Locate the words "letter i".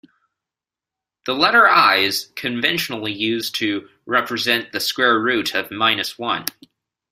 1.35-1.97